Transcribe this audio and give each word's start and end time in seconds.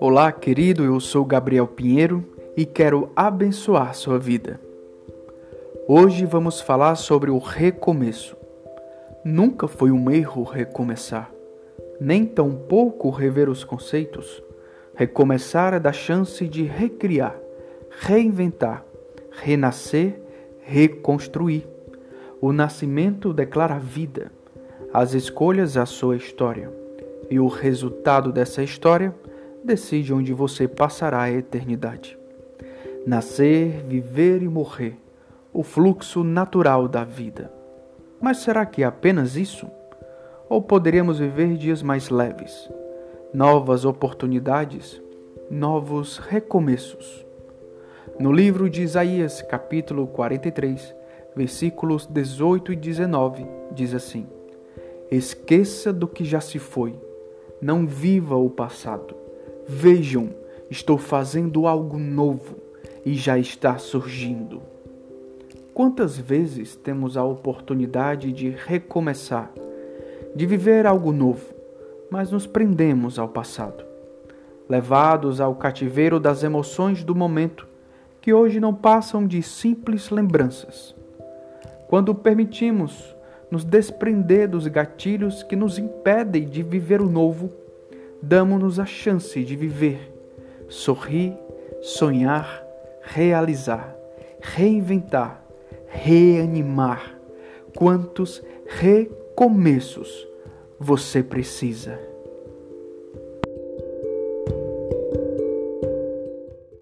Olá, 0.00 0.30
querido, 0.30 0.84
eu 0.84 1.00
sou 1.00 1.24
Gabriel 1.24 1.66
Pinheiro 1.66 2.24
e 2.56 2.64
quero 2.64 3.10
abençoar 3.16 3.94
sua 3.94 4.18
vida. 4.18 4.60
Hoje 5.88 6.24
vamos 6.24 6.60
falar 6.60 6.94
sobre 6.94 7.30
o 7.30 7.38
recomeço. 7.38 8.36
Nunca 9.24 9.66
foi 9.66 9.90
um 9.90 10.10
erro 10.10 10.42
recomeçar, 10.42 11.32
nem 12.00 12.24
tampouco 12.24 13.10
rever 13.10 13.48
os 13.48 13.64
conceitos. 13.64 14.42
Recomeçar 14.94 15.74
é 15.74 15.80
dar 15.80 15.92
chance 15.92 16.46
de 16.46 16.62
recriar, 16.62 17.36
reinventar, 17.90 18.84
renascer, 19.30 20.20
reconstruir. 20.60 21.66
O 22.40 22.52
nascimento 22.52 23.32
declara 23.32 23.78
vida, 23.78 24.30
as 24.94 25.12
escolhas 25.12 25.76
a 25.76 25.84
sua 25.84 26.14
história, 26.14 26.72
e 27.28 27.40
o 27.40 27.48
resultado 27.48 28.30
dessa 28.30 28.62
história 28.62 29.12
decide 29.64 30.14
onde 30.14 30.32
você 30.32 30.68
passará 30.68 31.22
a 31.22 31.32
eternidade. 31.32 32.16
Nascer, 33.04 33.82
viver 33.82 34.40
e 34.40 34.48
morrer, 34.48 34.96
o 35.52 35.64
fluxo 35.64 36.22
natural 36.22 36.86
da 36.86 37.02
vida. 37.02 37.50
Mas 38.20 38.36
será 38.36 38.64
que 38.64 38.84
é 38.84 38.86
apenas 38.86 39.34
isso? 39.34 39.68
Ou 40.48 40.62
poderíamos 40.62 41.18
viver 41.18 41.56
dias 41.56 41.82
mais 41.82 42.08
leves, 42.08 42.70
novas 43.32 43.84
oportunidades, 43.84 45.02
novos 45.50 46.18
recomeços? 46.18 47.26
No 48.16 48.30
livro 48.30 48.70
de 48.70 48.82
Isaías, 48.82 49.42
capítulo 49.42 50.06
43, 50.06 50.94
versículos 51.34 52.06
18 52.06 52.74
e 52.74 52.76
19, 52.76 53.44
diz 53.72 53.92
assim: 53.92 54.24
Esqueça 55.10 55.92
do 55.92 56.08
que 56.08 56.24
já 56.24 56.40
se 56.40 56.58
foi, 56.58 56.94
não 57.60 57.86
viva 57.86 58.36
o 58.36 58.50
passado 58.50 59.24
Vejam, 59.66 60.28
estou 60.70 60.98
fazendo 60.98 61.66
algo 61.66 61.98
novo 61.98 62.56
e 63.02 63.14
já 63.14 63.38
está 63.38 63.78
surgindo. 63.78 64.60
Quantas 65.72 66.18
vezes 66.18 66.76
temos 66.76 67.16
a 67.16 67.24
oportunidade 67.24 68.30
de 68.30 68.50
recomeçar, 68.50 69.50
de 70.36 70.44
viver 70.44 70.86
algo 70.86 71.12
novo, 71.12 71.54
mas 72.10 72.30
nos 72.30 72.46
prendemos 72.46 73.18
ao 73.18 73.26
passado, 73.26 73.82
levados 74.68 75.40
ao 75.40 75.54
cativeiro 75.54 76.20
das 76.20 76.42
emoções 76.42 77.02
do 77.02 77.14
momento, 77.14 77.66
que 78.20 78.34
hoje 78.34 78.60
não 78.60 78.74
passam 78.74 79.26
de 79.26 79.42
simples 79.42 80.10
lembranças. 80.10 80.94
Quando 81.88 82.14
permitimos 82.14 83.16
nos 83.54 83.64
desprender 83.64 84.48
dos 84.48 84.66
gatilhos 84.66 85.44
que 85.44 85.54
nos 85.54 85.78
impedem 85.78 86.48
de 86.48 86.60
viver 86.60 87.00
o 87.00 87.08
novo, 87.08 87.52
damos-nos 88.20 88.80
a 88.80 88.84
chance 88.84 89.44
de 89.44 89.54
viver, 89.54 90.12
sorrir, 90.68 91.38
sonhar, 91.80 92.66
realizar, 93.00 93.96
reinventar, 94.40 95.40
reanimar. 95.86 97.16
Quantos 97.76 98.42
recomeços 98.66 100.26
você 100.80 101.22
precisa? 101.22 102.13